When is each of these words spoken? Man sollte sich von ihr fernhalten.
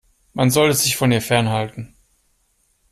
Man 0.33 0.49
sollte 0.49 0.75
sich 0.77 0.95
von 0.97 1.11
ihr 1.11 1.21
fernhalten. 1.21 1.95